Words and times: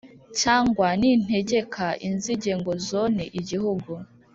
cyangwa 0.39 0.87
nintegeka 0.99 1.85
inzige 2.07 2.51
ngo 2.59 2.71
zone 2.87 3.23
igihugu, 3.39 3.91